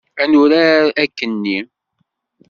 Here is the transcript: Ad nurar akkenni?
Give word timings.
Ad 0.23 0.29
nurar 0.31 0.85
akkenni? 1.03 1.57